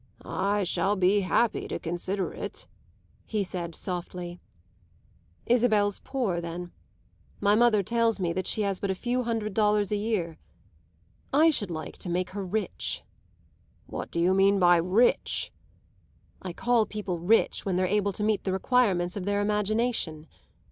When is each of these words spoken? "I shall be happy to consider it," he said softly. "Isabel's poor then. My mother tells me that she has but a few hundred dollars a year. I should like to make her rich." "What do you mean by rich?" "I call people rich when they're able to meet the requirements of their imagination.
"I 0.25 0.63
shall 0.63 0.95
be 0.95 1.19
happy 1.19 1.67
to 1.67 1.77
consider 1.77 2.33
it," 2.33 2.65
he 3.27 3.43
said 3.43 3.75
softly. 3.75 4.39
"Isabel's 5.45 5.99
poor 5.99 6.41
then. 6.41 6.71
My 7.39 7.53
mother 7.53 7.83
tells 7.83 8.19
me 8.19 8.33
that 8.33 8.47
she 8.47 8.63
has 8.63 8.79
but 8.79 8.89
a 8.89 8.95
few 8.95 9.21
hundred 9.21 9.53
dollars 9.53 9.91
a 9.91 9.95
year. 9.95 10.39
I 11.31 11.51
should 11.51 11.69
like 11.69 11.99
to 11.99 12.09
make 12.09 12.31
her 12.31 12.43
rich." 12.43 13.03
"What 13.85 14.09
do 14.09 14.19
you 14.19 14.33
mean 14.33 14.57
by 14.57 14.77
rich?" 14.77 15.51
"I 16.41 16.51
call 16.51 16.87
people 16.87 17.19
rich 17.19 17.63
when 17.63 17.75
they're 17.75 17.85
able 17.85 18.11
to 18.13 18.23
meet 18.23 18.43
the 18.43 18.51
requirements 18.53 19.15
of 19.15 19.25
their 19.25 19.39
imagination. 19.39 20.25